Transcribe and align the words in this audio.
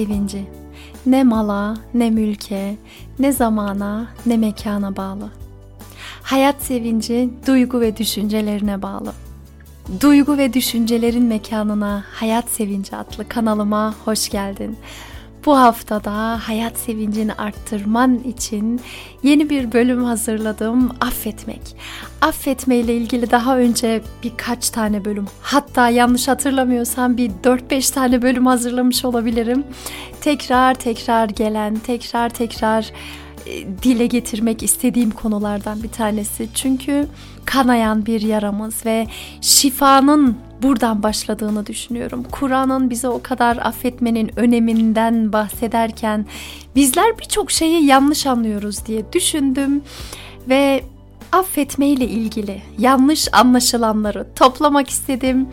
sevinci. 0.00 0.46
Ne 1.06 1.24
mala, 1.24 1.76
ne 1.94 2.10
mülke, 2.10 2.76
ne 3.18 3.32
zamana, 3.32 4.06
ne 4.26 4.36
mekana 4.36 4.96
bağlı. 4.96 5.30
Hayat 6.22 6.62
sevinci 6.62 7.30
duygu 7.46 7.80
ve 7.80 7.96
düşüncelerine 7.96 8.82
bağlı. 8.82 9.12
Duygu 10.00 10.38
ve 10.38 10.52
düşüncelerin 10.52 11.24
mekanına 11.24 12.04
Hayat 12.12 12.48
Sevinci 12.48 12.96
adlı 12.96 13.28
kanalıma 13.28 13.94
hoş 14.04 14.28
geldin. 14.28 14.76
Bu 15.46 15.58
haftada 15.58 16.48
hayat 16.48 16.78
sevincini 16.78 17.34
arttırman 17.34 18.18
için 18.18 18.80
yeni 19.22 19.50
bir 19.50 19.72
bölüm 19.72 20.04
hazırladım. 20.04 20.90
Affetmek. 21.00 21.76
Affetme 22.20 22.76
ile 22.76 22.96
ilgili 22.96 23.30
daha 23.30 23.58
önce 23.58 24.02
birkaç 24.22 24.70
tane 24.70 25.04
bölüm, 25.04 25.26
hatta 25.42 25.88
yanlış 25.88 26.28
hatırlamıyorsam 26.28 27.16
bir 27.16 27.30
4-5 27.30 27.94
tane 27.94 28.22
bölüm 28.22 28.46
hazırlamış 28.46 29.04
olabilirim. 29.04 29.64
Tekrar 30.20 30.74
tekrar 30.74 31.28
gelen, 31.28 31.76
tekrar 31.76 32.28
tekrar 32.28 32.90
e, 33.46 33.66
dile 33.82 34.06
getirmek 34.06 34.62
istediğim 34.62 35.10
konulardan 35.10 35.82
bir 35.82 35.88
tanesi. 35.88 36.48
Çünkü 36.54 37.06
kanayan 37.44 38.06
bir 38.06 38.20
yaramız 38.20 38.86
ve 38.86 39.06
şifanın 39.40 40.49
buradan 40.62 41.02
başladığını 41.02 41.66
düşünüyorum. 41.66 42.24
Kur'an'ın 42.30 42.90
bize 42.90 43.08
o 43.08 43.22
kadar 43.22 43.56
affetmenin 43.56 44.30
öneminden 44.36 45.32
bahsederken 45.32 46.26
bizler 46.76 47.18
birçok 47.18 47.50
şeyi 47.50 47.84
yanlış 47.84 48.26
anlıyoruz 48.26 48.86
diye 48.86 49.12
düşündüm 49.12 49.82
ve 50.48 50.84
affetme 51.32 51.88
ile 51.88 52.08
ilgili 52.08 52.62
yanlış 52.78 53.28
anlaşılanları 53.32 54.26
toplamak 54.36 54.90
istedim. 54.90 55.48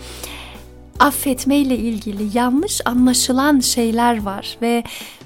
Affetme 1.00 1.58
ile 1.58 1.78
ilgili 1.78 2.38
yanlış 2.38 2.82
anlaşılan 2.86 3.60
şeyler 3.60 4.24
var 4.24 4.58
ve 4.62 4.84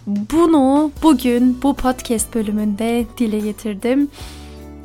bunu 0.08 0.92
bugün 1.04 1.62
bu 1.64 1.74
podcast 1.74 2.36
bölümünde 2.36 3.06
dile 3.18 3.40
getirdim 3.40 4.09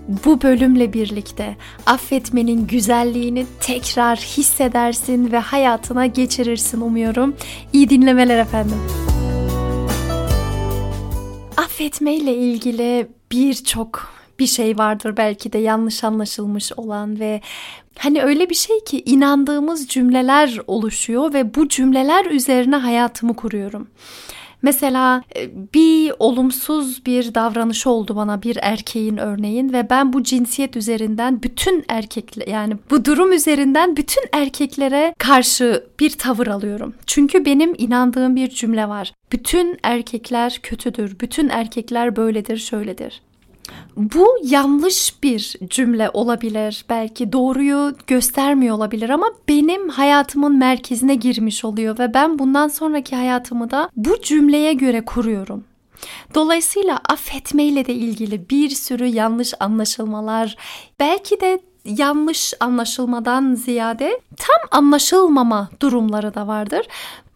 bu 0.09 0.43
bölümle 0.43 0.93
birlikte 0.93 1.57
affetmenin 1.87 2.67
güzelliğini 2.67 3.47
tekrar 3.61 4.17
hissedersin 4.19 5.33
ve 5.33 5.39
hayatına 5.39 6.07
geçirirsin 6.07 6.81
umuyorum. 6.81 7.37
İyi 7.73 7.91
dinlemeler 7.91 8.39
efendim. 8.39 8.79
Affetmeyle 11.57 12.37
ilgili 12.37 13.09
birçok 13.33 14.17
bir 14.39 14.47
şey 14.47 14.79
vardır 14.79 15.17
belki 15.17 15.53
de 15.53 15.59
yanlış 15.59 16.05
anlaşılmış 16.05 16.73
olan 16.77 17.21
ve 17.21 17.41
hani 17.99 18.23
öyle 18.23 18.51
bir 18.51 18.55
şey 18.55 18.85
ki 18.85 19.03
inandığımız 19.07 19.89
cümleler 19.89 20.59
oluşuyor 20.67 21.33
ve 21.35 21.55
bu 21.55 21.69
cümleler 21.69 22.25
üzerine 22.25 22.77
hayatımı 22.77 23.37
kuruyorum. 23.37 23.89
Mesela 24.67 25.23
e, 25.37 25.51
bir 25.75 26.13
olumsuz 26.19 27.07
bir 27.07 27.35
davranış 27.35 27.87
oldu 27.87 28.17
bana 28.17 28.43
bir 28.43 28.59
erkeğin 28.63 29.17
örneğin 29.17 29.73
ve 29.73 29.91
ben 29.91 30.13
bu 30.13 30.23
cinsiyet 30.23 30.77
üzerinden 30.77 31.43
bütün 31.43 31.85
erkekler 31.89 32.47
yani 32.47 32.75
bu 32.91 33.05
durum 33.05 33.33
üzerinden 33.33 33.97
bütün 33.97 34.23
erkeklere 34.33 35.15
karşı 35.19 35.85
bir 36.01 36.11
tavır 36.11 36.47
alıyorum. 36.47 36.95
Çünkü 37.07 37.45
benim 37.45 37.75
inandığım 37.79 38.37
bir 38.37 38.49
cümle 38.49 38.89
var. 38.89 39.13
Bütün 39.33 39.79
erkekler 39.83 40.61
kötüdür. 40.63 41.21
Bütün 41.21 41.49
erkekler 41.49 42.17
böyledir, 42.17 42.57
şöyledir. 42.57 43.23
Bu 43.97 44.39
yanlış 44.43 45.23
bir 45.23 45.57
cümle 45.71 46.11
olabilir. 46.11 46.85
Belki 46.89 47.33
doğruyu 47.33 47.95
göstermiyor 48.07 48.77
olabilir 48.77 49.11
ama 49.11 49.27
benim 49.49 49.89
hayatımın 49.89 50.57
merkezine 50.57 51.15
girmiş 51.15 51.65
oluyor 51.65 51.99
ve 51.99 52.15
ben 52.15 52.39
bundan 52.39 52.69
sonraki 52.69 53.17
hayatımı 53.17 53.71
da 53.71 53.91
bu 53.97 54.21
cümleye 54.23 54.73
göre 54.73 55.05
kuruyorum. 55.05 55.65
Dolayısıyla 56.35 57.01
affetmeyle 57.09 57.87
de 57.87 57.95
ilgili 57.95 58.51
bir 58.51 58.71
sürü 58.71 59.07
yanlış 59.07 59.55
anlaşılmalar, 59.61 60.57
belki 61.01 61.41
de 61.41 61.61
yanlış 61.87 62.55
anlaşılmadan 62.61 63.55
ziyade 63.55 64.21
tam 64.37 64.81
anlaşılmama 64.81 65.69
durumları 65.83 66.35
da 66.35 66.47
vardır. 66.47 66.87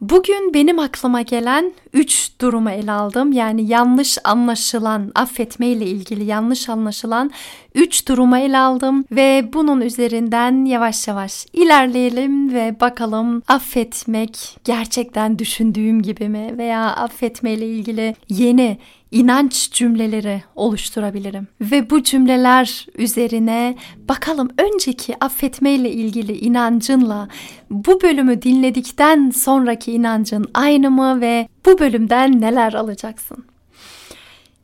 Bugün 0.00 0.54
benim 0.54 0.78
aklıma 0.78 1.22
gelen 1.22 1.72
üç 1.92 2.32
durumu 2.40 2.70
ele 2.70 2.92
aldım. 2.92 3.32
Yani 3.32 3.68
yanlış 3.68 4.18
anlaşılan, 4.24 5.12
affetme 5.14 5.66
ile 5.68 5.86
ilgili 5.86 6.24
yanlış 6.24 6.68
anlaşılan 6.68 7.30
üç 7.74 8.08
durumu 8.08 8.36
ele 8.36 8.58
aldım. 8.58 9.04
Ve 9.10 9.50
bunun 9.52 9.80
üzerinden 9.80 10.64
yavaş 10.64 11.08
yavaş 11.08 11.46
ilerleyelim 11.52 12.54
ve 12.54 12.76
bakalım 12.80 13.42
affetmek 13.48 14.58
gerçekten 14.64 15.38
düşündüğüm 15.38 16.02
gibi 16.02 16.28
mi? 16.28 16.58
Veya 16.58 16.84
affetme 16.96 17.52
ile 17.52 17.66
ilgili 17.66 18.16
yeni 18.28 18.78
inanç 19.10 19.72
cümleleri 19.72 20.42
oluşturabilirim. 20.54 21.48
Ve 21.60 21.90
bu 21.90 22.02
cümleler 22.02 22.86
üzerine 22.94 23.76
bakalım 24.08 24.50
önceki 24.58 25.24
affetme 25.24 25.70
ile 25.70 25.90
ilgili 25.92 26.38
inancınla 26.38 27.28
bu 27.70 28.02
bölümü 28.02 28.42
dinledikten 28.42 29.30
sonraki 29.30 29.92
inancın 29.92 30.50
aynı 30.54 30.90
mı 30.90 31.20
ve 31.20 31.48
bu 31.66 31.78
bölümden 31.78 32.40
neler 32.40 32.72
alacaksın? 32.72 33.44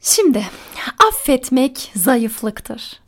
Şimdi 0.01 0.47
affetmek 1.09 1.93
zayıflıktır. 1.95 3.01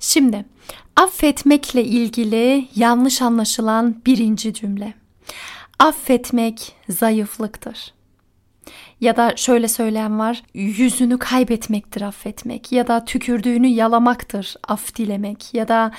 Şimdi 0.00 0.44
affetmekle 0.96 1.84
ilgili 1.84 2.68
yanlış 2.76 3.22
anlaşılan 3.22 4.02
birinci 4.06 4.54
cümle. 4.54 4.94
Affetmek 5.78 6.72
zayıflıktır. 6.88 7.94
Ya 9.00 9.16
da 9.16 9.36
şöyle 9.36 9.68
söyleyen 9.68 10.18
var, 10.18 10.42
yüzünü 10.54 11.18
kaybetmektir 11.18 12.00
affetmek 12.00 12.72
ya 12.72 12.86
da 12.86 13.04
tükürdüğünü 13.04 13.66
yalamaktır 13.66 14.56
af 14.68 14.96
dilemek 14.96 15.54
ya 15.54 15.68
da 15.68 15.92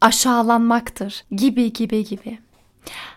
aşağılanmaktır 0.00 1.24
gibi 1.30 1.72
gibi 1.72 2.04
gibi. 2.04 2.38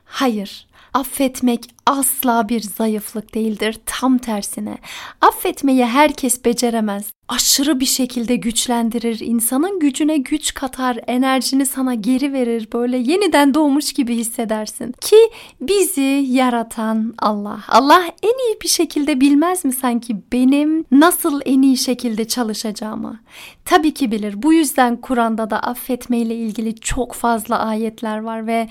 Hayır, 0.06 0.68
affetmek 0.94 1.66
asla 1.85 2.50
bir 2.50 2.61
zayıflık 2.61 3.35
değildir. 3.35 3.79
Tam 3.85 4.17
tersine. 4.17 4.77
Affetmeyi 5.22 5.85
herkes 5.85 6.45
beceremez. 6.45 7.11
Aşırı 7.27 7.79
bir 7.79 7.85
şekilde 7.85 8.35
güçlendirir. 8.35 9.19
insanın 9.19 9.79
gücüne 9.79 10.17
güç 10.17 10.53
katar. 10.53 10.99
Enerjini 11.07 11.66
sana 11.66 11.94
geri 11.94 12.33
verir. 12.33 12.67
Böyle 12.73 12.97
yeniden 12.97 13.53
doğmuş 13.53 13.94
gibi 13.94 14.16
hissedersin. 14.16 14.91
Ki 15.01 15.16
bizi 15.61 16.25
yaratan 16.28 17.13
Allah. 17.19 17.59
Allah 17.67 18.03
en 18.23 18.47
iyi 18.49 18.61
bir 18.61 18.67
şekilde 18.67 19.22
bilmez 19.22 19.66
mi 19.66 19.73
sanki 19.73 20.16
benim 20.31 20.85
nasıl 20.91 21.41
en 21.45 21.61
iyi 21.61 21.78
şekilde 21.78 22.28
çalışacağımı? 22.28 23.19
Tabii 23.66 23.94
ki 23.94 24.11
bilir. 24.11 24.44
Bu 24.44 24.53
yüzden 24.53 24.95
Kur'an'da 24.95 25.49
da 25.49 25.59
affetmeyle 25.59 26.35
ilgili 26.35 26.75
çok 26.75 27.13
fazla 27.13 27.59
ayetler 27.59 28.19
var 28.19 28.47
ve 28.47 28.69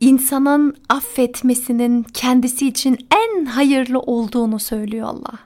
insanın 0.00 0.76
affetmesinin 0.88 2.02
kendisi 2.02 2.68
için 2.68 2.98
en 3.16 3.44
hayırlı 3.44 4.00
olduğunu 4.00 4.58
söylüyor 4.58 5.06
Allah. 5.06 5.38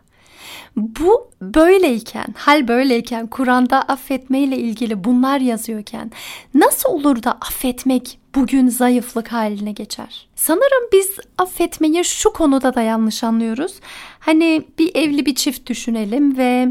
Bu 0.77 1.31
böyleyken, 1.43 2.35
hal 2.37 2.69
böyleyken, 2.69 3.27
Kur'an'da 3.27 3.83
affetmeyle 3.83 4.59
ilgili 4.59 5.05
bunlar 5.05 5.41
yazıyorken 5.41 6.11
nasıl 6.55 6.89
olur 6.89 7.23
da 7.23 7.33
affetmek 7.33 8.19
bugün 8.35 8.69
zayıflık 8.69 9.33
haline 9.33 9.73
geçer? 9.73 10.29
Sanırım 10.35 10.89
biz 10.93 11.17
affetmeyi 11.39 12.05
şu 12.05 12.33
konuda 12.33 12.75
da 12.75 12.83
yanlış 12.83 13.25
anlıyoruz. 13.25 13.75
Hani 14.19 14.63
bir 14.79 14.95
evli 14.95 15.27
bir 15.27 15.35
çift 15.35 15.69
düşünelim 15.69 16.37
ve 16.37 16.69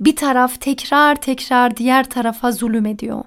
bir 0.00 0.16
taraf 0.16 0.60
tekrar 0.60 1.16
tekrar 1.16 1.76
diğer 1.76 2.10
tarafa 2.10 2.52
zulüm 2.52 2.86
ediyor. 2.86 3.24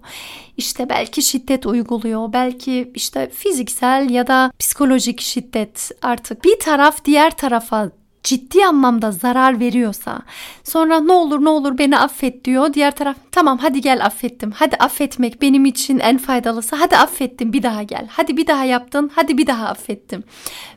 İşte 0.57 0.89
belki 0.89 1.21
şiddet 1.21 1.65
uyguluyor, 1.65 2.33
belki 2.33 2.91
işte 2.95 3.29
fiziksel 3.29 4.09
ya 4.09 4.27
da 4.27 4.51
psikolojik 4.59 5.21
şiddet 5.21 5.91
artık 6.01 6.43
bir 6.43 6.59
taraf 6.59 7.05
diğer 7.05 7.37
tarafa 7.37 7.91
ciddi 8.27 8.65
anlamda 8.65 9.11
zarar 9.11 9.59
veriyorsa 9.59 10.21
sonra 10.63 10.99
ne 10.99 11.11
olur 11.11 11.45
ne 11.45 11.49
olur 11.49 11.77
beni 11.77 11.99
affet 11.99 12.45
diyor. 12.45 12.73
Diğer 12.73 12.95
taraf 12.95 13.15
tamam 13.31 13.57
hadi 13.57 13.81
gel 13.81 14.05
affettim. 14.05 14.51
Hadi 14.51 14.75
affetmek 14.75 15.41
benim 15.41 15.65
için 15.65 15.99
en 15.99 16.17
faydalısı. 16.17 16.75
Hadi 16.75 16.97
affettim 16.97 17.53
bir 17.53 17.63
daha 17.63 17.83
gel. 17.83 18.07
Hadi 18.09 18.37
bir 18.37 18.47
daha 18.47 18.65
yaptın. 18.65 19.11
Hadi 19.15 19.37
bir 19.37 19.47
daha 19.47 19.67
affettim. 19.67 20.23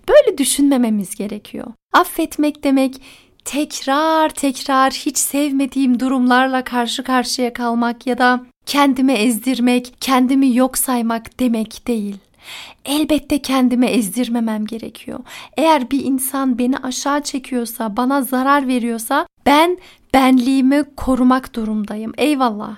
Böyle 0.08 0.38
düşünmememiz 0.38 1.14
gerekiyor. 1.14 1.66
Affetmek 1.92 2.64
demek 2.64 3.02
tekrar 3.44 4.28
tekrar 4.28 4.92
hiç 4.92 5.18
sevmediğim 5.18 6.00
durumlarla 6.00 6.64
karşı 6.64 7.04
karşıya 7.04 7.52
kalmak 7.52 8.06
ya 8.06 8.18
da 8.18 8.40
kendimi 8.66 9.12
ezdirmek, 9.12 9.94
kendimi 10.00 10.56
yok 10.56 10.78
saymak 10.78 11.40
demek 11.40 11.86
değil. 11.86 12.16
Elbette 12.84 13.42
kendimi 13.42 13.86
ezdirmemem 13.86 14.66
gerekiyor. 14.66 15.20
Eğer 15.56 15.90
bir 15.90 16.04
insan 16.04 16.58
beni 16.58 16.78
aşağı 16.78 17.22
çekiyorsa, 17.22 17.96
bana 17.96 18.22
zarar 18.22 18.68
veriyorsa 18.68 19.26
ben 19.46 19.78
benliğimi 20.14 20.84
korumak 20.96 21.54
durumdayım. 21.54 22.12
Eyvallah. 22.18 22.76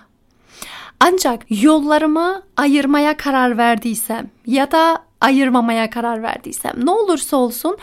Ancak 1.00 1.62
yollarımı 1.62 2.42
ayırmaya 2.56 3.16
karar 3.16 3.58
verdiysem 3.58 4.30
ya 4.46 4.70
da 4.70 5.02
ayırmamaya 5.20 5.90
karar 5.90 6.22
verdiysem 6.22 6.72
ne 6.84 6.90
olursa 6.90 7.36
olsun 7.36 7.76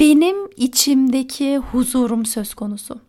benim 0.00 0.36
içimdeki 0.56 1.56
huzurum 1.58 2.26
söz 2.26 2.54
konusu. 2.54 3.00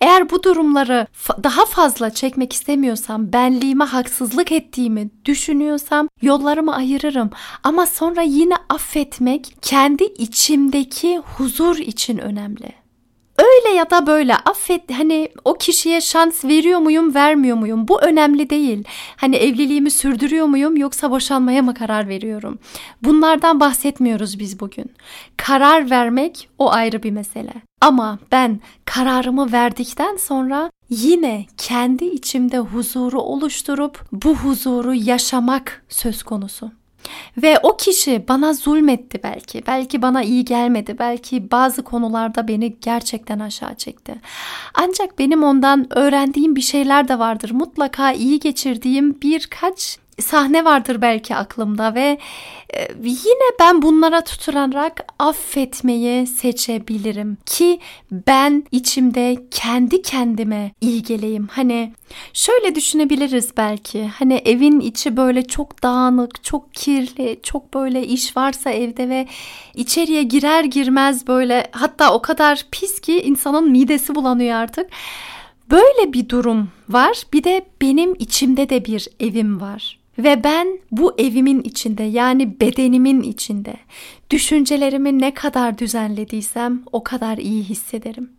Eğer 0.00 0.30
bu 0.30 0.42
durumları 0.42 1.06
daha 1.42 1.66
fazla 1.66 2.10
çekmek 2.10 2.52
istemiyorsam, 2.52 3.32
benliğime 3.32 3.84
haksızlık 3.84 4.52
ettiğimi 4.52 5.10
düşünüyorsam 5.24 6.08
yollarımı 6.22 6.74
ayırırım. 6.74 7.30
Ama 7.62 7.86
sonra 7.86 8.22
yine 8.22 8.54
affetmek 8.68 9.56
kendi 9.62 10.04
içimdeki 10.04 11.18
huzur 11.18 11.76
için 11.76 12.18
önemli. 12.18 12.79
Öyle 13.40 13.76
ya 13.76 13.90
da 13.90 14.06
böyle 14.06 14.36
affet 14.36 14.90
hani 14.90 15.28
o 15.44 15.54
kişiye 15.54 16.00
şans 16.00 16.44
veriyor 16.44 16.78
muyum 16.78 17.14
vermiyor 17.14 17.56
muyum 17.56 17.88
bu 17.88 18.00
önemli 18.00 18.50
değil. 18.50 18.84
Hani 19.16 19.36
evliliğimi 19.36 19.90
sürdürüyor 19.90 20.46
muyum 20.46 20.76
yoksa 20.76 21.10
boşanmaya 21.10 21.62
mı 21.62 21.74
karar 21.74 22.08
veriyorum? 22.08 22.58
Bunlardan 23.02 23.60
bahsetmiyoruz 23.60 24.38
biz 24.38 24.60
bugün. 24.60 24.92
Karar 25.36 25.90
vermek 25.90 26.48
o 26.58 26.70
ayrı 26.70 27.02
bir 27.02 27.10
mesele. 27.10 27.52
Ama 27.80 28.18
ben 28.32 28.60
kararımı 28.84 29.52
verdikten 29.52 30.16
sonra 30.16 30.70
yine 30.90 31.46
kendi 31.56 32.04
içimde 32.04 32.58
huzuru 32.58 33.20
oluşturup 33.20 34.04
bu 34.12 34.34
huzuru 34.34 34.94
yaşamak 34.94 35.84
söz 35.88 36.22
konusu. 36.22 36.79
Ve 37.42 37.58
o 37.62 37.76
kişi 37.76 38.24
bana 38.28 38.52
zulmetti 38.52 39.20
belki. 39.22 39.62
Belki 39.66 40.02
bana 40.02 40.22
iyi 40.22 40.44
gelmedi. 40.44 40.96
Belki 40.98 41.50
bazı 41.50 41.82
konularda 41.82 42.48
beni 42.48 42.76
gerçekten 42.80 43.38
aşağı 43.38 43.74
çekti. 43.74 44.14
Ancak 44.74 45.18
benim 45.18 45.42
ondan 45.42 45.98
öğrendiğim 45.98 46.56
bir 46.56 46.60
şeyler 46.60 47.08
de 47.08 47.18
vardır. 47.18 47.50
Mutlaka 47.50 48.12
iyi 48.12 48.40
geçirdiğim 48.40 49.20
birkaç 49.22 49.98
sahne 50.18 50.64
vardır 50.64 51.02
belki 51.02 51.36
aklımda 51.36 51.94
ve 51.94 52.18
e, 52.74 52.88
yine 53.04 53.54
ben 53.60 53.82
bunlara 53.82 54.24
tutularak 54.24 55.06
affetmeyi 55.18 56.26
seçebilirim 56.26 57.38
ki 57.46 57.80
ben 58.12 58.64
içimde 58.72 59.36
kendi 59.50 60.02
kendime 60.02 60.72
iyi 60.80 61.02
geleyim. 61.02 61.48
Hani 61.52 61.92
şöyle 62.32 62.74
düşünebiliriz 62.74 63.56
belki. 63.56 64.06
Hani 64.06 64.34
evin 64.34 64.80
içi 64.80 65.16
böyle 65.16 65.46
çok 65.46 65.82
dağınık, 65.82 66.44
çok 66.44 66.74
kirli, 66.74 67.40
çok 67.42 67.74
böyle 67.74 68.06
iş 68.06 68.36
varsa 68.36 68.70
evde 68.70 69.08
ve 69.08 69.26
içeriye 69.74 70.22
girer 70.22 70.64
girmez 70.64 71.26
böyle 71.26 71.66
hatta 71.72 72.14
o 72.14 72.22
kadar 72.22 72.66
pis 72.70 73.00
ki 73.00 73.22
insanın 73.22 73.70
midesi 73.70 74.14
bulanıyor 74.14 74.54
artık. 74.54 74.90
Böyle 75.70 76.12
bir 76.12 76.28
durum 76.28 76.68
var. 76.88 77.22
Bir 77.32 77.44
de 77.44 77.66
benim 77.82 78.14
içimde 78.14 78.68
de 78.68 78.84
bir 78.84 79.08
evim 79.20 79.60
var. 79.60 79.99
Ve 80.24 80.44
ben 80.44 80.78
bu 80.90 81.14
evimin 81.18 81.62
içinde 81.62 82.02
yani 82.02 82.60
bedenimin 82.60 83.22
içinde 83.22 83.76
düşüncelerimi 84.30 85.18
ne 85.18 85.34
kadar 85.34 85.78
düzenlediysem 85.78 86.82
o 86.92 87.04
kadar 87.04 87.38
iyi 87.38 87.62
hissederim. 87.62 88.30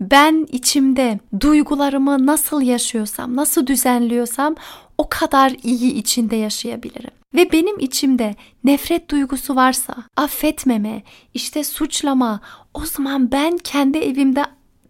Ben 0.00 0.46
içimde 0.52 1.20
duygularımı 1.40 2.26
nasıl 2.26 2.62
yaşıyorsam, 2.62 3.36
nasıl 3.36 3.66
düzenliyorsam 3.66 4.54
o 4.98 5.08
kadar 5.08 5.52
iyi 5.62 5.94
içinde 5.94 6.36
yaşayabilirim. 6.36 7.10
Ve 7.34 7.52
benim 7.52 7.78
içimde 7.78 8.34
nefret 8.64 9.10
duygusu 9.10 9.56
varsa, 9.56 9.94
affetmeme, 10.16 11.02
işte 11.34 11.64
suçlama, 11.64 12.40
o 12.74 12.80
zaman 12.86 13.32
ben 13.32 13.58
kendi 13.58 13.98
evimde 13.98 14.44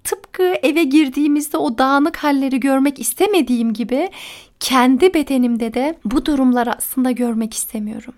tıpkı 0.05 0.43
eve 0.43 0.85
girdiğimizde 0.85 1.56
o 1.56 1.79
dağınık 1.79 2.17
halleri 2.17 2.61
görmek 2.61 2.99
istemediğim 2.99 3.73
gibi 3.73 4.11
kendi 4.62 5.14
bedenimde 5.14 5.75
de 5.75 5.99
bu 6.05 6.26
durumları 6.26 6.73
aslında 6.76 7.11
görmek 7.11 7.55
istemiyorum. 7.55 8.14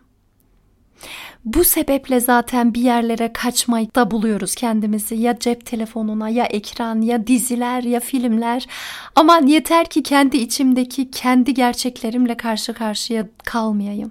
Bu 1.44 1.64
sebeple 1.64 2.20
zaten 2.20 2.75
bir 2.75 2.81
yerlere 2.81 3.32
kaçmayı 3.32 3.88
buluyoruz 4.11 4.55
kendimizi. 4.55 5.14
Ya 5.14 5.38
cep 5.38 5.67
telefonuna 5.67 6.29
ya 6.29 6.44
ekran 6.44 7.00
ya 7.00 7.26
diziler 7.26 7.82
ya 7.82 8.00
filmler. 8.00 8.67
Ama 9.14 9.41
yeter 9.46 9.87
ki 9.87 10.02
kendi 10.02 10.37
içimdeki 10.37 11.11
kendi 11.11 11.55
gerçeklerimle 11.55 12.37
karşı 12.37 12.75
karşıya 12.75 13.29
kalmayayım. 13.44 14.11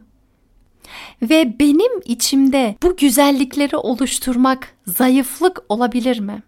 Ve 1.22 1.60
benim 1.60 2.02
içimde 2.06 2.76
bu 2.84 2.98
güzellikleri 2.98 3.78
oluşturmak 3.78 4.76
zayıflık 4.88 5.64
olabilir 5.70 6.20
mi? 6.20 6.44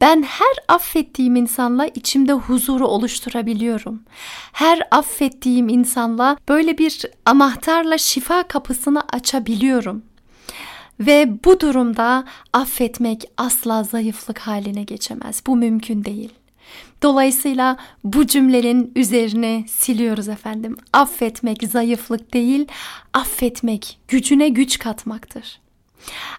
Ben 0.00 0.22
her 0.22 0.54
affettiğim 0.68 1.36
insanla 1.36 1.86
içimde 1.86 2.32
huzuru 2.32 2.86
oluşturabiliyorum. 2.86 4.02
Her 4.52 4.82
affettiğim 4.90 5.68
insanla 5.68 6.36
böyle 6.48 6.78
bir 6.78 7.04
anahtarla 7.26 7.98
şifa 7.98 8.42
kapısını 8.42 9.02
açabiliyorum. 9.12 10.02
Ve 11.00 11.44
bu 11.44 11.60
durumda 11.60 12.24
affetmek 12.52 13.24
asla 13.36 13.82
zayıflık 13.82 14.38
haline 14.38 14.82
geçemez. 14.82 15.42
Bu 15.46 15.56
mümkün 15.56 16.04
değil. 16.04 16.32
Dolayısıyla 17.02 17.76
bu 18.04 18.26
cümlenin 18.26 18.92
üzerine 18.96 19.64
siliyoruz 19.68 20.28
efendim. 20.28 20.76
Affetmek 20.92 21.62
zayıflık 21.62 22.34
değil, 22.34 22.66
affetmek 23.12 23.98
gücüne 24.08 24.48
güç 24.48 24.78
katmaktır. 24.78 25.60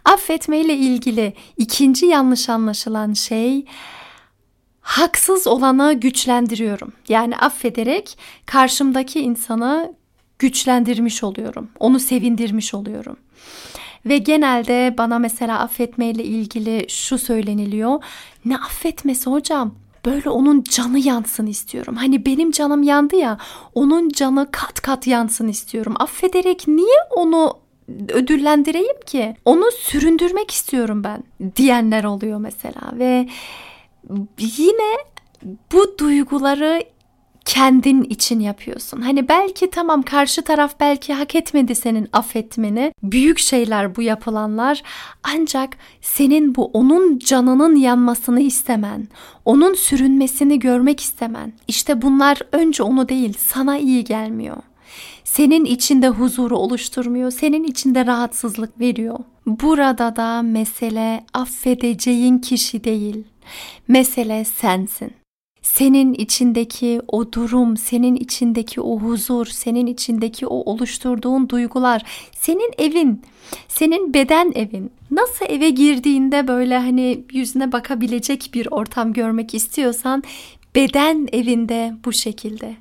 Affetme 0.06 0.60
ile 0.60 0.76
ilgili 0.76 1.34
ikinci 1.58 2.06
yanlış 2.06 2.50
anlaşılan 2.50 3.14
şey 3.14 3.66
haksız 4.82 5.48
olanı 5.48 5.94
güçlendiriyorum. 5.94 6.94
Yani 7.08 7.38
affederek 7.38 8.18
karşımdaki 8.46 9.20
insanı 9.20 9.94
güçlendirmiş 10.40 11.24
oluyorum. 11.24 11.70
Onu 11.80 12.00
sevindirmiş 12.00 12.74
oluyorum. 12.74 13.18
Ve 14.06 14.18
genelde 14.18 14.96
bana 14.98 15.20
mesela 15.20 15.60
affetmeyle 15.60 16.24
ilgili 16.24 16.86
şu 16.90 17.18
söyleniliyor. 17.18 18.04
Ne 18.46 18.58
affetmesi 18.58 19.30
hocam? 19.30 19.76
Böyle 20.06 20.30
onun 20.30 20.64
canı 20.64 21.00
yansın 21.00 21.46
istiyorum. 21.46 21.96
Hani 21.96 22.26
benim 22.26 22.52
canım 22.52 22.84
yandı 22.84 23.16
ya, 23.16 23.38
onun 23.74 24.10
canı 24.10 24.48
kat 24.52 24.82
kat 24.82 25.08
yansın 25.08 25.48
istiyorum. 25.48 25.94
Affederek 26.00 26.68
niye 26.68 26.98
onu 27.16 27.58
ödüllendireyim 28.10 29.00
ki? 29.06 29.36
Onu 29.46 29.72
süründürmek 29.72 30.52
istiyorum 30.52 31.04
ben 31.04 31.24
diyenler 31.56 32.04
oluyor 32.04 32.40
mesela 32.40 32.92
ve 32.94 33.28
yine 34.40 34.98
bu 35.72 35.98
duyguları 35.98 36.84
kendin 37.46 38.04
için 38.04 38.40
yapıyorsun. 38.40 39.02
Hani 39.02 39.28
belki 39.28 39.70
tamam 39.70 40.02
karşı 40.02 40.42
taraf 40.42 40.76
belki 40.80 41.14
hak 41.14 41.36
etmedi 41.36 41.76
senin 41.76 42.08
affetmeni. 42.14 42.94
Büyük 43.04 43.40
şeyler 43.40 43.96
bu 43.96 44.02
yapılanlar. 44.02 44.84
Ancak 45.24 45.78
senin 46.02 46.56
bu 46.56 46.66
onun 46.66 47.20
canının 47.20 47.76
yanmasını 47.76 48.42
istemen, 48.42 49.08
onun 49.46 49.74
sürünmesini 49.74 50.60
görmek 50.60 51.00
istemen. 51.00 51.54
İşte 51.68 52.02
bunlar 52.02 52.38
önce 52.52 52.84
onu 52.84 53.10
değil 53.10 53.34
sana 53.40 53.78
iyi 53.78 54.04
gelmiyor 54.04 54.58
senin 55.24 55.66
içinde 55.66 56.08
huzuru 56.10 56.58
oluşturmuyor, 56.58 57.32
senin 57.32 57.64
içinde 57.64 58.06
rahatsızlık 58.06 58.80
veriyor. 58.80 59.20
Burada 59.46 60.16
da 60.16 60.42
mesele 60.42 61.26
affedeceğin 61.34 62.38
kişi 62.38 62.84
değil. 62.84 63.24
Mesele 63.88 64.46
sensin. 64.46 65.12
Senin 65.62 66.14
içindeki 66.14 67.02
o 67.08 67.34
durum, 67.34 67.78
senin 67.78 68.16
içindeki 68.16 68.82
o 68.82 69.00
huzur, 69.00 69.46
senin 69.46 69.88
içindeki 69.88 70.48
o 70.48 70.56
oluşturduğun 70.72 71.50
duygular, 71.50 72.02
senin 72.40 72.72
evin, 72.78 73.22
senin 73.68 74.14
beden 74.14 74.52
evin. 74.56 74.92
Nasıl 75.12 75.46
eve 75.50 75.70
girdiğinde 75.70 76.48
böyle 76.48 76.78
hani 76.78 77.24
yüzüne 77.32 77.72
bakabilecek 77.72 78.50
bir 78.54 78.68
ortam 78.72 79.14
görmek 79.14 79.54
istiyorsan 79.54 80.24
beden 80.76 81.28
evinde 81.32 81.94
bu 82.06 82.14
şekilde. 82.14 82.76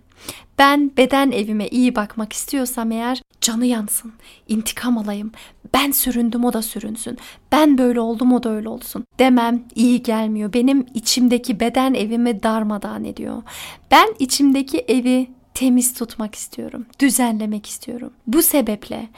Ben 0.58 0.92
beden 0.96 1.30
evime 1.30 1.68
iyi 1.68 1.94
bakmak 1.94 2.32
istiyorsam 2.32 2.92
eğer 2.92 3.22
canı 3.40 3.66
yansın, 3.66 4.12
intikam 4.48 4.98
alayım, 4.98 5.32
ben 5.75 5.90
süründüm 5.90 6.44
o 6.44 6.52
da 6.52 6.62
sürünsün, 6.62 7.18
ben 7.52 7.78
böyle 7.78 8.00
oldum 8.00 8.32
o 8.32 8.42
da 8.42 8.50
öyle 8.50 8.68
olsun 8.68 9.04
demem 9.18 9.64
iyi 9.75 10.02
gelmiyor. 10.02 10.52
Benim 10.52 10.87
içimdeki 10.94 11.60
beden 11.60 11.94
evimi 11.94 12.42
darmadağın 12.42 13.04
ediyor. 13.04 13.42
Ben 13.90 14.08
içimdeki 14.18 14.78
evi 14.78 15.30
temiz 15.54 15.94
tutmak 15.94 16.34
istiyorum, 16.34 16.87
düzenlemek 17.00 17.66
istiyorum. 17.66 18.12
Bu 18.26 18.42
sebeple 18.42 19.08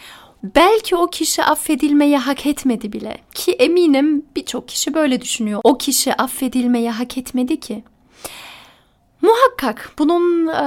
Belki 0.42 0.96
o 0.96 1.06
kişi 1.06 1.44
affedilmeyi 1.44 2.16
hak 2.16 2.46
etmedi 2.46 2.92
bile 2.92 3.16
ki 3.34 3.52
eminim 3.52 4.24
birçok 4.36 4.68
kişi 4.68 4.94
böyle 4.94 5.20
düşünüyor. 5.20 5.60
O 5.64 5.78
kişi 5.78 6.14
affedilmeyi 6.14 6.90
hak 6.90 7.18
etmedi 7.18 7.60
ki. 7.60 7.82
Muhakkak 9.22 9.92
bunun 9.98 10.46
e, 10.46 10.62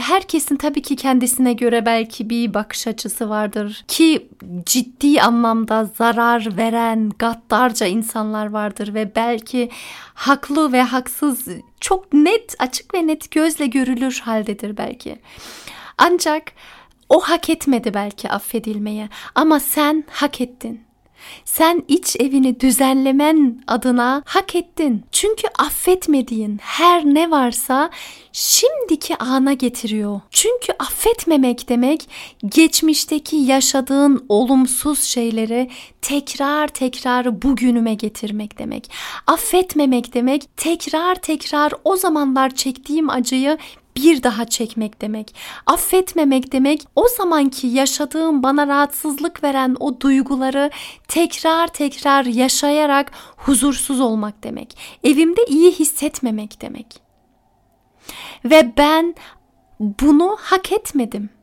herkesin 0.00 0.56
tabii 0.56 0.82
ki 0.82 0.96
kendisine 0.96 1.52
göre 1.52 1.86
belki 1.86 2.30
bir 2.30 2.54
bakış 2.54 2.86
açısı 2.86 3.28
vardır 3.28 3.84
ki 3.88 4.28
ciddi 4.66 5.22
anlamda 5.22 5.84
zarar 5.84 6.56
veren 6.56 7.10
gaddarca 7.18 7.86
insanlar 7.86 8.50
vardır 8.50 8.94
ve 8.94 9.14
belki 9.16 9.70
haklı 10.14 10.72
ve 10.72 10.82
haksız 10.82 11.48
çok 11.80 12.12
net 12.12 12.54
açık 12.58 12.94
ve 12.94 13.06
net 13.06 13.30
gözle 13.30 13.66
görülür 13.66 14.20
haldedir 14.24 14.76
belki. 14.76 15.18
Ancak 15.98 16.52
O 17.08 17.20
hak 17.20 17.50
etmedi 17.50 17.94
belki 17.94 18.30
affedilmeye 18.30 19.08
ama 19.34 19.60
sen 19.60 20.04
hak 20.10 20.40
ettin. 20.40 20.85
Sen 21.44 21.84
iç 21.88 22.16
evini 22.20 22.60
düzenlemen 22.60 23.62
adına 23.66 24.22
hak 24.26 24.54
ettin. 24.54 25.04
Çünkü 25.12 25.48
affetmediğin 25.58 26.58
her 26.62 27.04
ne 27.04 27.30
varsa 27.30 27.90
şimdiki 28.32 29.16
ana 29.16 29.52
getiriyor. 29.52 30.20
Çünkü 30.30 30.72
affetmemek 30.78 31.68
demek 31.68 32.08
geçmişteki 32.46 33.36
yaşadığın 33.36 34.26
olumsuz 34.28 35.02
şeyleri 35.02 35.70
tekrar 36.02 36.68
tekrar 36.68 37.42
bugünüme 37.42 37.94
getirmek 37.94 38.58
demek. 38.58 38.90
Affetmemek 39.26 40.14
demek 40.14 40.56
tekrar 40.56 41.14
tekrar 41.14 41.72
o 41.84 41.96
zamanlar 41.96 42.54
çektiğim 42.54 43.10
acıyı 43.10 43.58
bir 43.96 44.22
daha 44.22 44.44
çekmek 44.44 45.02
demek. 45.02 45.34
Affetmemek 45.66 46.52
demek 46.52 46.82
o 46.96 47.08
zamanki 47.08 47.66
yaşadığım 47.66 48.42
bana 48.42 48.66
rahatsızlık 48.66 49.44
veren 49.44 49.76
o 49.80 50.00
duyguları 50.00 50.70
tekrar 51.08 51.68
tekrar 51.68 52.24
yaşayarak 52.24 53.12
huzursuz 53.36 54.00
olmak 54.00 54.44
demek. 54.44 54.78
Evimde 55.04 55.44
iyi 55.48 55.72
hissetmemek 55.72 56.60
demek. 56.60 56.86
Ve 58.44 58.72
ben 58.76 59.14
bunu 59.80 60.36
hak 60.40 60.72
etmedim. 60.72 61.35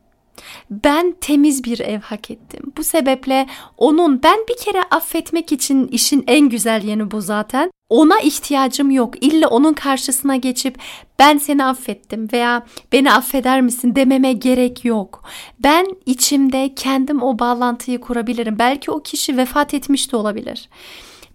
Ben 0.69 1.15
temiz 1.21 1.63
bir 1.63 1.79
ev 1.79 1.99
hak 1.99 2.31
ettim. 2.31 2.73
Bu 2.77 2.83
sebeple 2.83 3.47
onun 3.77 4.23
ben 4.23 4.39
bir 4.49 4.57
kere 4.65 4.83
affetmek 4.91 5.51
için 5.51 5.87
işin 5.87 6.23
en 6.27 6.49
güzel 6.49 6.83
yanı 6.83 7.11
bu 7.11 7.21
zaten. 7.21 7.71
Ona 7.89 8.19
ihtiyacım 8.19 8.91
yok. 8.91 9.25
İlla 9.25 9.47
onun 9.47 9.73
karşısına 9.73 10.35
geçip 10.35 10.77
ben 11.19 11.37
seni 11.37 11.65
affettim 11.65 12.27
veya 12.33 12.65
beni 12.91 13.11
affeder 13.11 13.61
misin 13.61 13.95
dememe 13.95 14.33
gerek 14.33 14.85
yok. 14.85 15.23
Ben 15.59 15.87
içimde 16.05 16.75
kendim 16.75 17.23
o 17.23 17.39
bağlantıyı 17.39 17.99
kurabilirim. 17.99 18.59
Belki 18.59 18.91
o 18.91 19.03
kişi 19.03 19.37
vefat 19.37 19.73
etmiş 19.73 20.11
de 20.11 20.15
olabilir. 20.15 20.69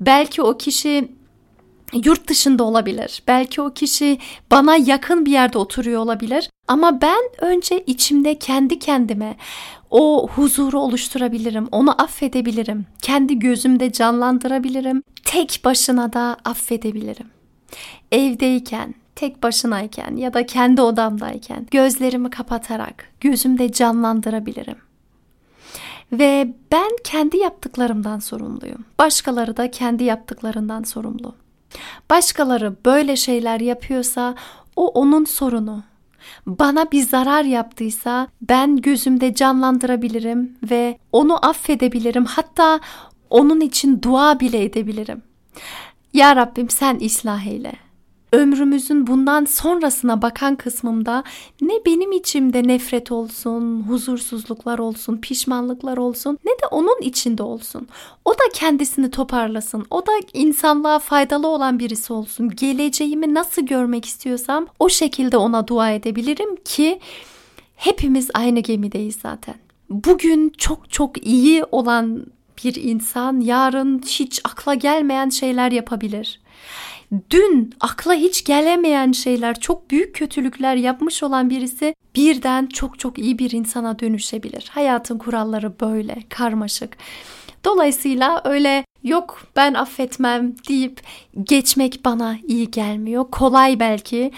Belki 0.01 0.43
o 0.43 0.59
kişi 0.59 1.09
yurt 1.93 2.29
dışında 2.29 2.65
olabilir. 2.65 3.23
Belki 3.29 3.63
o 3.63 3.73
kişi 3.73 4.19
bana 4.51 4.77
yakın 4.77 5.27
bir 5.27 5.31
yerde 5.31 5.59
oturuyor 5.59 6.01
olabilir. 6.01 6.51
Ama 6.69 7.01
ben 7.01 7.21
önce 7.39 7.85
içimde 7.87 8.39
kendi 8.39 8.79
kendime 8.79 9.37
o 9.91 10.29
huzuru 10.29 10.79
oluşturabilirim. 10.81 11.69
Onu 11.73 12.03
affedebilirim. 12.03 12.87
Kendi 13.03 13.39
gözümde 13.39 13.93
canlandırabilirim. 13.93 15.03
Tek 15.25 15.61
başına 15.65 16.13
da 16.13 16.37
affedebilirim. 16.45 17.27
Evdeyken, 18.13 18.95
tek 19.15 19.43
başınayken 19.43 20.17
ya 20.17 20.35
da 20.35 20.47
kendi 20.47 20.83
odamdayken 20.83 21.67
gözlerimi 21.71 22.31
kapatarak 22.31 23.05
gözümde 23.21 23.73
canlandırabilirim. 23.73 24.77
Ve 26.13 26.55
ben 26.73 26.91
kendi 27.05 27.37
yaptıklarımdan 27.37 28.19
sorumluyum. 28.19 28.85
Başkaları 28.99 29.57
da 29.57 29.71
kendi 29.71 30.05
yaptıklarından 30.05 30.83
sorumlu. 30.83 31.35
Başkaları 32.11 32.77
böyle 32.85 33.17
şeyler 33.17 33.61
yapıyorsa 33.61 34.35
o 34.77 34.89
onun 34.89 35.25
sorunu. 35.25 35.83
Bana 36.47 36.93
bir 36.93 37.03
zarar 37.03 37.45
yaptıysa 37.45 38.29
ben 38.43 38.77
gözümde 38.77 39.35
canlandırabilirim 39.35 40.57
ve 40.71 40.99
onu 41.13 41.47
affedebilirim. 41.47 42.25
Hatta 42.25 42.81
onun 43.31 43.61
için 43.61 44.03
dua 44.03 44.41
bile 44.41 44.65
edebilirim. 44.65 45.23
Ya 46.13 46.37
Rabbim 46.37 46.71
sen 46.71 47.01
ıslah 47.07 47.47
eyle 47.47 47.88
ömrümüzün 48.33 49.07
bundan 49.07 49.45
sonrasına 49.45 50.23
bakan 50.23 50.57
kısmımda 50.57 51.25
ne 51.61 51.75
benim 51.87 52.13
içimde 52.13 52.63
nefret 52.69 53.13
olsun, 53.13 53.83
huzursuzluklar 53.89 54.79
olsun, 54.79 55.17
pişmanlıklar 55.17 55.97
olsun 55.97 56.39
ne 56.45 56.53
de 56.53 56.67
onun 56.71 57.01
içinde 57.03 57.43
olsun. 57.43 57.89
O 58.25 58.33
da 58.33 58.43
kendisini 58.55 59.11
toparlasın. 59.11 59.87
O 59.91 60.07
da 60.07 60.13
insanlığa 60.33 60.99
faydalı 60.99 61.47
olan 61.47 61.79
birisi 61.79 62.13
olsun. 62.13 62.51
Geleceğimi 62.51 63.35
nasıl 63.35 63.63
görmek 63.63 64.05
istiyorsam 64.05 64.67
o 64.79 64.89
şekilde 64.89 65.37
ona 65.37 65.69
dua 65.69 65.91
edebilirim 65.91 66.57
ki 66.57 67.01
hepimiz 67.77 68.31
aynı 68.35 68.61
gemideyiz 68.61 69.17
zaten. 69.23 69.55
Bugün 69.91 70.53
çok 70.59 70.91
çok 70.91 71.27
iyi 71.27 71.65
olan 71.65 72.27
bir 72.65 72.75
insan 72.75 73.41
yarın 73.41 73.99
hiç 73.99 74.41
akla 74.45 74.75
gelmeyen 74.75 75.29
şeyler 75.29 75.73
yapabilir 75.73 76.41
dün 77.31 77.75
akla 77.81 78.15
hiç 78.15 78.45
gelemeyen 78.45 79.13
şeyler, 79.13 79.61
çok 79.61 79.91
büyük 79.91 80.15
kötülükler 80.15 80.77
yapmış 80.77 81.23
olan 81.23 81.51
birisi 81.51 81.95
birden 82.17 82.67
çok 82.67 82.99
çok 82.99 83.19
iyi 83.19 83.39
bir 83.39 83.51
insana 83.51 83.99
dönüşebilir. 83.99 84.69
Hayatın 84.71 85.19
kuralları 85.19 85.81
böyle 85.81 86.17
karmaşık. 86.29 86.97
Dolayısıyla 87.65 88.43
öyle 88.45 88.85
yok 89.03 89.43
ben 89.57 89.75
affetmem 89.75 90.55
deyip 90.69 91.01
geçmek 91.43 92.05
bana 92.05 92.37
iyi 92.49 92.71
gelmiyor. 92.71 93.25
Kolay 93.31 93.81
belki. 93.81 94.33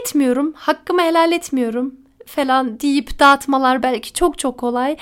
Etmiyorum, 0.00 0.52
hakkımı 0.56 1.02
helal 1.02 1.32
etmiyorum 1.32 1.94
falan 2.26 2.80
deyip 2.80 3.18
dağıtmalar 3.18 3.82
belki 3.82 4.12
çok 4.12 4.38
çok 4.38 4.58
kolay. 4.58 4.96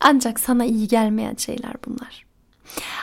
Ancak 0.00 0.40
sana 0.40 0.64
iyi 0.64 0.88
gelmeyen 0.88 1.34
şeyler 1.34 1.72
bunlar. 1.86 2.27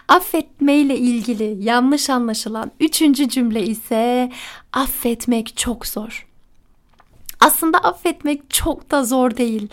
Affetmeyle 0.07 0.97
ilgili 0.97 1.57
yanlış 1.59 2.09
anlaşılan 2.09 2.71
üçüncü 2.79 3.29
cümle 3.29 3.63
ise 3.63 4.31
affetmek 4.73 5.57
çok 5.57 5.87
zor. 5.87 6.27
Aslında 7.39 7.77
affetmek 7.77 8.49
çok 8.49 8.91
da 8.91 9.03
zor 9.03 9.37
değil. 9.37 9.67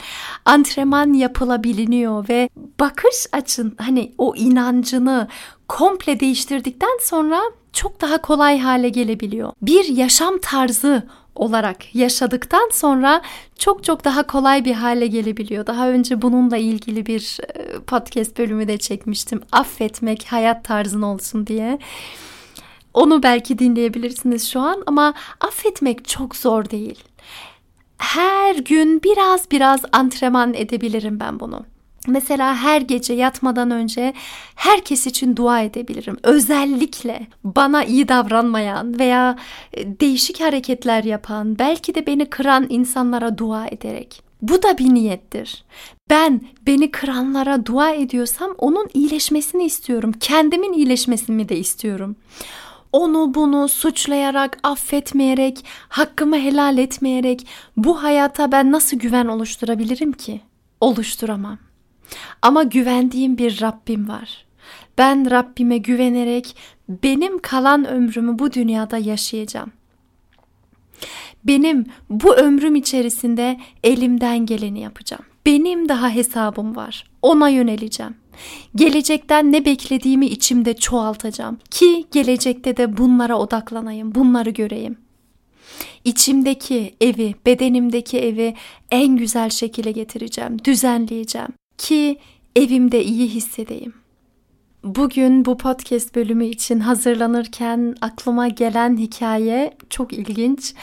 Antrenman 0.44 1.12
yapılabiliniyor 1.12 2.28
ve 2.28 2.49
bakış 2.80 3.26
açın 3.32 3.75
hani 3.78 4.12
o 4.18 4.34
inancını 4.37 5.28
komple 5.68 6.20
değiştirdikten 6.20 6.99
sonra 7.00 7.40
çok 7.72 8.00
daha 8.00 8.18
kolay 8.18 8.58
hale 8.58 8.88
gelebiliyor. 8.88 9.52
Bir 9.62 9.84
yaşam 9.84 10.38
tarzı 10.38 11.08
olarak 11.34 11.94
yaşadıktan 11.94 12.70
sonra 12.72 13.22
çok 13.58 13.84
çok 13.84 14.04
daha 14.04 14.22
kolay 14.22 14.64
bir 14.64 14.75
hale 14.75 15.06
gelebiliyor. 15.06 15.66
Daha 15.66 15.88
önce 15.88 16.22
bununla 16.22 16.56
ilgili 16.56 17.06
bir 17.06 17.38
e, 17.56 17.62
podcast 17.92 18.38
bölümü 18.38 18.68
de 18.68 18.78
çekmiştim. 18.78 19.40
Affetmek 19.52 20.25
hayat 20.25 20.64
tarzın 20.64 21.02
olsun 21.02 21.46
diye. 21.46 21.78
Onu 22.94 23.22
belki 23.22 23.58
dinleyebilirsiniz 23.58 24.50
şu 24.50 24.61
an 24.61 24.82
ama 24.87 25.14
affetmek 25.40 26.08
çok 26.08 26.37
zor 26.37 26.70
değil. 26.70 27.04
Her 27.99 28.56
gün 28.56 29.02
biraz 29.02 29.50
biraz 29.50 29.80
antrenman 29.92 30.54
edebilirim 30.54 31.20
ben 31.20 31.40
bunu. 31.40 31.64
Mesela 32.06 32.56
her 32.56 32.80
gece 32.80 33.14
yatmadan 33.14 33.70
önce 33.70 34.14
herkes 34.54 35.06
için 35.06 35.37
dua 35.37 35.61
edebilirim. 35.61 36.16
Özellikle 36.22 37.26
bana 37.44 37.84
iyi 37.84 38.08
davranmayan 38.08 38.99
veya 38.99 39.37
e, 39.72 40.00
değişik 40.00 40.40
hareketler 40.40 41.04
yapan, 41.04 41.58
belki 41.58 41.94
de 41.94 42.06
beni 42.06 42.30
kıran 42.30 42.66
insanlara 42.68 43.38
dua 43.38 43.66
ederek. 43.66 44.32
Bu 44.42 44.62
da 44.62 44.78
bir 44.78 44.94
niyettir. 44.94 45.64
Ben 46.11 46.40
beni 46.66 46.90
kıranlara 46.90 47.66
dua 47.66 47.90
ediyorsam 47.90 48.54
onun 48.58 48.88
iyileşmesini 48.94 49.64
istiyorum. 49.64 50.12
Kendimin 50.20 50.72
iyileşmesini 50.72 51.49
de 51.49 51.56
istiyorum. 51.56 52.16
Onu 52.92 53.34
bunu 53.34 53.68
suçlayarak, 53.68 54.58
affetmeyerek, 54.62 55.64
hakkımı 55.88 56.38
helal 56.38 56.78
etmeyerek 56.78 57.46
bu 57.76 58.02
hayata 58.02 58.52
ben 58.52 58.72
nasıl 58.72 58.99
güven 58.99 59.26
oluşturabilirim 59.26 60.12
ki? 60.12 60.40
Oluşturamam. 60.80 61.58
Ama 62.42 62.62
güvendiğim 62.62 63.38
bir 63.38 63.61
Rabbim 63.61 64.08
var. 64.08 64.46
Ben 64.99 65.30
Rabbime 65.30 65.78
güvenerek 65.78 66.56
benim 66.88 67.38
kalan 67.38 67.84
ömrümü 67.88 68.38
bu 68.38 68.52
dünyada 68.52 68.99
yaşayacağım. 68.99 69.72
Benim 71.44 71.87
bu 72.11 72.34
ömrüm 72.34 72.75
içerisinde 72.75 73.61
elimden 73.84 74.46
geleni 74.46 74.80
yapacağım. 74.80 75.25
Benim 75.46 75.88
daha 75.88 76.11
hesabım 76.11 76.76
var. 76.76 77.04
Ona 77.22 77.49
yöneleceğim. 77.49 78.14
Gelecekten 78.75 79.52
ne 79.52 79.64
beklediğimi 79.64 80.26
içimde 80.26 80.76
çoğaltacağım 80.76 81.58
ki 81.70 82.04
gelecekte 82.12 82.76
de 82.76 82.96
bunlara 82.96 83.38
odaklanayım, 83.38 84.14
bunları 84.14 84.50
göreyim. 84.50 84.99
İçimdeki 86.04 86.94
evi, 87.00 87.34
bedenimdeki 87.46 88.18
evi 88.18 88.54
en 88.90 89.16
güzel 89.16 89.50
şekilde 89.50 89.92
getireceğim, 89.92 90.56
düzenleyeceğim 90.64 91.52
ki 91.78 92.18
evimde 92.56 93.04
iyi 93.04 93.28
hissedeyim. 93.28 93.94
Bugün 94.84 95.44
bu 95.44 95.58
podcast 95.58 96.14
bölümü 96.14 96.46
için 96.46 96.80
hazırlanırken 96.80 97.94
aklıma 98.00 98.49
gelen 98.49 98.96
hikaye 98.96 99.76
çok 99.90 100.12
ilginç. 100.12 100.75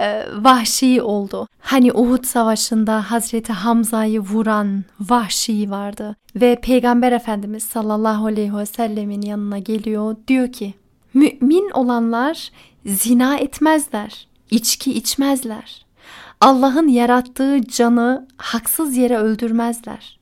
Ee, 0.00 0.26
vahşi 0.40 1.02
oldu. 1.02 1.48
Hani 1.58 1.92
Uhud 1.92 2.24
Savaşı'nda 2.24 3.10
Hazreti 3.10 3.52
Hamza'yı 3.52 4.20
vuran 4.20 4.84
vahşi 5.00 5.70
vardı. 5.70 6.16
Ve 6.36 6.60
Peygamber 6.62 7.12
Efendimiz 7.12 7.62
sallallahu 7.62 8.26
aleyhi 8.26 8.56
ve 8.56 8.66
sellemin 8.66 9.22
yanına 9.22 9.58
geliyor. 9.58 10.16
Diyor 10.28 10.52
ki 10.52 10.74
mümin 11.14 11.70
olanlar 11.70 12.50
zina 12.86 13.36
etmezler, 13.36 14.28
içki 14.50 14.92
içmezler. 14.92 15.86
Allah'ın 16.40 16.88
yarattığı 16.88 17.60
canı 17.68 18.28
haksız 18.36 18.96
yere 18.96 19.18
öldürmezler. 19.18 20.18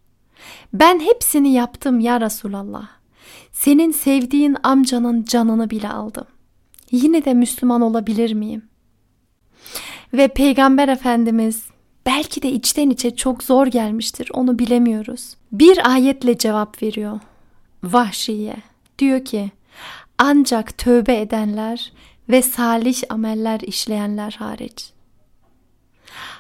Ben 0.73 1.01
hepsini 1.01 1.53
yaptım 1.53 2.01
ya 2.01 2.21
Resulallah. 2.21 2.89
Senin 3.53 3.93
sevdiğin 3.93 4.57
amcanın 4.63 5.25
canını 5.25 5.71
bile 5.71 5.89
aldım. 5.89 6.27
Yine 6.91 7.25
de 7.25 7.35
Müslüman 7.35 7.81
olabilir 7.81 8.33
miyim? 8.33 8.68
Ve 10.13 10.29
Peygamber 10.29 10.89
Efendimiz 10.89 11.67
belki 12.07 12.43
de 12.43 12.51
içten 12.51 12.91
içe 12.91 13.17
çok 13.17 13.43
zor 13.43 13.67
gelmiştir 13.67 14.31
onu 14.33 14.59
bilemiyoruz. 14.59 15.35
Bir 15.53 15.93
ayetle 15.93 16.39
cevap 16.39 16.83
veriyor 16.83 17.21
Vahşiye. 17.83 18.57
Diyor 18.99 19.25
ki 19.25 19.51
ancak 20.19 20.79
tövbe 20.79 21.21
edenler 21.21 21.93
ve 22.29 22.43
salih 22.43 23.03
ameller 23.09 23.61
işleyenler 23.61 24.37
hariç. 24.39 24.93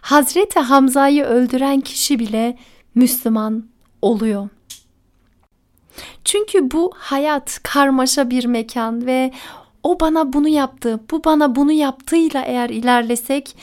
Hazreti 0.01 0.61
Hamza'yı 0.61 1.25
öldüren 1.25 1.81
kişi 1.81 2.19
bile 2.19 2.59
Müslüman 2.95 3.65
oluyor. 4.03 4.49
Çünkü 6.25 6.71
bu 6.71 6.93
hayat 6.97 7.61
karmaşa 7.63 8.31
bir 8.31 8.45
mekan 8.45 9.07
ve 9.07 9.33
o 9.89 10.01
bana 10.01 10.33
bunu 10.33 10.49
yaptı, 10.49 11.01
bu 11.11 11.25
bana 11.25 11.57
bunu 11.57 11.73
yaptığıyla 11.73 12.43
eğer 12.43 12.71
ilerlesek 12.71 13.57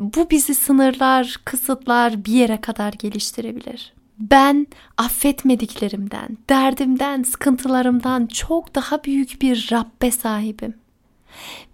bu 0.00 0.30
bizi 0.30 0.54
sınırlar, 0.54 1.40
kısıtlar 1.44 2.24
bir 2.24 2.32
yere 2.32 2.60
kadar 2.60 2.92
geliştirebilir. 2.92 3.92
Ben 4.18 4.66
affetmediklerimden, 4.96 6.38
derdimden, 6.50 7.22
sıkıntılarımdan 7.22 8.26
çok 8.26 8.74
daha 8.74 9.04
büyük 9.04 9.42
bir 9.42 9.68
Rabbe 9.72 10.10
sahibim. 10.10 10.74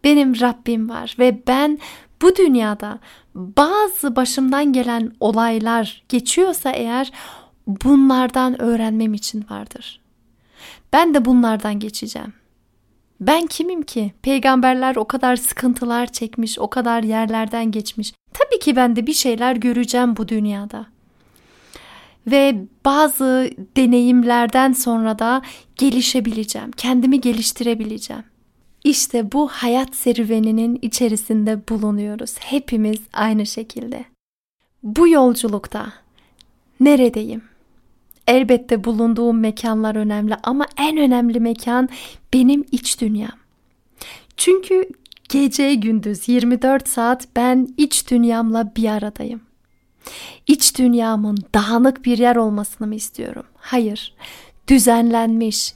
Benim 0.04 0.40
Rabbim 0.40 0.88
var 0.88 1.16
ve 1.18 1.42
ben 1.46 1.78
bu 2.22 2.36
dünyada 2.36 2.98
bazı 3.34 4.16
başımdan 4.16 4.72
gelen 4.72 5.12
olaylar 5.20 6.02
geçiyorsa 6.08 6.70
eğer 6.70 7.12
bunlardan 7.66 8.62
öğrenmem 8.62 9.14
için 9.14 9.44
vardır. 9.50 10.00
Ben 10.92 11.14
de 11.14 11.24
bunlardan 11.24 11.78
geçeceğim. 11.78 12.32
Ben 13.20 13.46
kimim 13.46 13.82
ki? 13.82 14.12
Peygamberler 14.22 14.96
o 14.96 15.04
kadar 15.04 15.36
sıkıntılar 15.36 16.06
çekmiş, 16.06 16.58
o 16.58 16.70
kadar 16.70 17.02
yerlerden 17.02 17.70
geçmiş. 17.70 18.12
Tabii 18.32 18.58
ki 18.58 18.76
ben 18.76 18.96
de 18.96 19.06
bir 19.06 19.12
şeyler 19.12 19.56
göreceğim 19.56 20.16
bu 20.16 20.28
dünyada. 20.28 20.86
Ve 22.26 22.64
bazı 22.84 23.50
deneyimlerden 23.76 24.72
sonra 24.72 25.18
da 25.18 25.42
gelişebileceğim, 25.76 26.70
kendimi 26.70 27.20
geliştirebileceğim. 27.20 28.24
İşte 28.84 29.32
bu 29.32 29.48
hayat 29.48 29.94
serüveninin 29.94 30.78
içerisinde 30.82 31.68
bulunuyoruz. 31.68 32.34
Hepimiz 32.38 32.98
aynı 33.12 33.46
şekilde. 33.46 34.04
Bu 34.82 35.08
yolculukta 35.08 35.92
neredeyim? 36.80 37.42
Elbette 38.26 38.84
bulunduğum 38.84 39.40
mekanlar 39.40 39.96
önemli 39.96 40.34
ama 40.42 40.66
en 40.78 40.96
önemli 40.96 41.40
mekan 41.40 41.88
benim 42.32 42.64
iç 42.72 43.00
dünyam. 43.00 43.38
Çünkü 44.36 44.88
gece 45.28 45.74
gündüz 45.74 46.28
24 46.28 46.88
saat 46.88 47.28
ben 47.36 47.68
iç 47.76 48.10
dünyamla 48.10 48.72
bir 48.76 48.88
aradayım. 48.88 49.40
İç 50.46 50.78
dünyamın 50.78 51.38
dağınık 51.54 52.04
bir 52.04 52.18
yer 52.18 52.36
olmasını 52.36 52.86
mı 52.86 52.94
istiyorum? 52.94 53.44
Hayır. 53.56 54.14
Düzenlenmiş, 54.68 55.74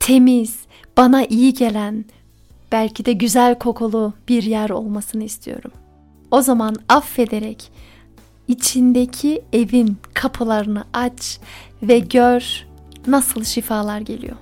temiz, 0.00 0.58
bana 0.96 1.24
iyi 1.24 1.54
gelen, 1.54 2.04
belki 2.72 3.04
de 3.04 3.12
güzel 3.12 3.58
kokulu 3.58 4.12
bir 4.28 4.42
yer 4.42 4.70
olmasını 4.70 5.24
istiyorum. 5.24 5.70
O 6.30 6.42
zaman 6.42 6.76
affederek 6.88 7.72
içindeki 8.48 9.42
evin 9.52 9.96
kapılarını 10.14 10.84
aç 10.92 11.40
ve 11.82 11.98
gör 11.98 12.66
nasıl 13.06 13.44
şifalar 13.44 14.00
geliyor. 14.00 14.36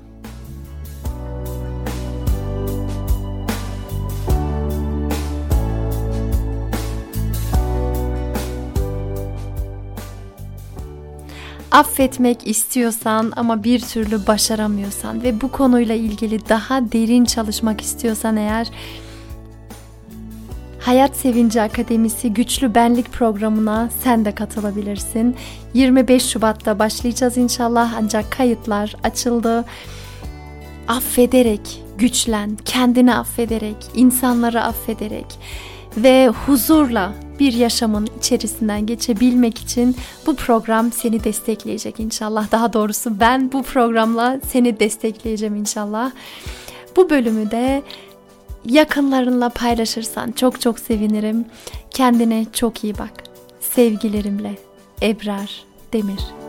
affetmek 11.71 12.47
istiyorsan 12.47 13.33
ama 13.37 13.65
bir 13.65 13.81
türlü 13.81 14.27
başaramıyorsan 14.27 15.23
ve 15.23 15.41
bu 15.41 15.51
konuyla 15.51 15.95
ilgili 15.95 16.49
daha 16.49 16.93
derin 16.93 17.25
çalışmak 17.25 17.81
istiyorsan 17.81 18.37
eğer 18.37 18.71
Hayat 20.81 21.17
Sevinci 21.17 21.63
Akademisi 21.63 22.33
Güçlü 22.33 22.75
Benlik 22.75 23.13
programına 23.13 23.91
sen 24.05 24.25
de 24.25 24.35
katılabilirsin. 24.35 25.37
25 25.75 26.25
Şubat'ta 26.25 26.79
başlayacağız 26.79 27.37
inşallah 27.37 27.95
ancak 27.97 28.31
kayıtlar 28.31 28.95
açıldı. 29.03 29.65
Affederek 30.89 31.83
güçlen, 31.99 32.57
kendini 32.65 33.15
affederek, 33.15 33.77
insanları 33.95 34.63
affederek 34.63 35.27
ve 35.97 36.29
huzurla 36.29 37.13
bir 37.41 37.53
yaşamın 37.53 38.09
içerisinden 38.19 38.87
geçebilmek 38.87 39.59
için 39.59 39.97
bu 40.27 40.37
program 40.37 40.93
seni 40.93 41.25
destekleyecek 41.25 42.01
inşallah. 42.01 42.53
Daha 42.53 42.73
doğrusu 42.73 43.21
ben 43.21 43.53
bu 43.53 43.63
programla 43.63 44.41
seni 44.53 44.81
destekleyeceğim 44.81 45.57
inşallah. 45.57 46.11
Bu 46.97 47.11
bölümü 47.11 47.51
de 47.51 47.83
yakınlarınla 48.65 49.49
paylaşırsan 49.49 50.33
çok 50.33 50.61
çok 50.61 50.79
sevinirim. 50.79 51.45
Kendine 51.91 52.47
çok 52.53 52.85
iyi 52.85 52.99
bak. 52.99 53.25
Sevgilerimle 53.61 54.55
Ebrar 55.03 55.65
Demir 55.93 56.40